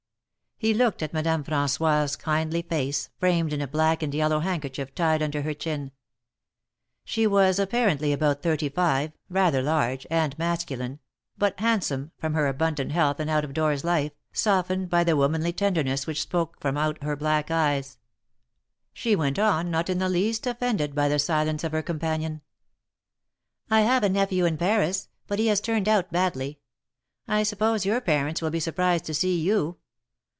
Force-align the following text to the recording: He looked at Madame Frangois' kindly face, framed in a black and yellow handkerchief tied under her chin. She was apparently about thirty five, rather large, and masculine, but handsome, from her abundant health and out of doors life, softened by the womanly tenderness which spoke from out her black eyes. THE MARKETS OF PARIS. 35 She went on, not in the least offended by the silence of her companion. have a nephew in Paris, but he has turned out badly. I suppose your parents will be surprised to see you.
He 0.57 0.75
looked 0.75 1.01
at 1.01 1.11
Madame 1.11 1.43
Frangois' 1.43 2.15
kindly 2.19 2.61
face, 2.61 3.09
framed 3.19 3.51
in 3.51 3.61
a 3.61 3.67
black 3.67 4.03
and 4.03 4.13
yellow 4.13 4.41
handkerchief 4.41 4.93
tied 4.93 5.23
under 5.23 5.41
her 5.41 5.55
chin. 5.55 5.91
She 7.03 7.25
was 7.25 7.57
apparently 7.57 8.13
about 8.13 8.43
thirty 8.43 8.69
five, 8.69 9.11
rather 9.27 9.63
large, 9.63 10.05
and 10.11 10.37
masculine, 10.37 10.99
but 11.35 11.59
handsome, 11.59 12.11
from 12.19 12.35
her 12.35 12.45
abundant 12.47 12.91
health 12.91 13.19
and 13.19 13.27
out 13.27 13.43
of 13.43 13.55
doors 13.55 13.83
life, 13.83 14.11
softened 14.33 14.87
by 14.87 15.03
the 15.03 15.15
womanly 15.17 15.51
tenderness 15.51 16.05
which 16.05 16.21
spoke 16.21 16.59
from 16.61 16.77
out 16.77 17.01
her 17.01 17.15
black 17.15 17.49
eyes. 17.49 17.97
THE 18.93 19.15
MARKETS 19.15 19.15
OF 19.15 19.15
PARIS. 19.15 19.15
35 19.15 19.15
She 19.15 19.15
went 19.15 19.39
on, 19.39 19.71
not 19.71 19.89
in 19.89 19.97
the 19.97 20.09
least 20.09 20.45
offended 20.45 20.93
by 20.93 21.07
the 21.09 21.17
silence 21.17 21.63
of 21.63 21.71
her 21.71 21.81
companion. 21.81 22.41
have 23.71 24.03
a 24.03 24.09
nephew 24.09 24.45
in 24.45 24.57
Paris, 24.59 25.09
but 25.25 25.39
he 25.39 25.47
has 25.47 25.59
turned 25.59 25.89
out 25.89 26.11
badly. 26.11 26.59
I 27.27 27.41
suppose 27.41 27.83
your 27.83 27.99
parents 27.99 28.43
will 28.43 28.51
be 28.51 28.59
surprised 28.59 29.05
to 29.05 29.15
see 29.15 29.39
you. 29.39 29.77